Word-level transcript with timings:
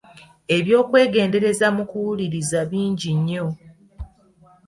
Eby’okwegendereza 0.55 1.67
mu 1.75 1.83
kuwuliriza 1.91 2.59
bingi 2.71 3.09
nnyo. 3.17 3.45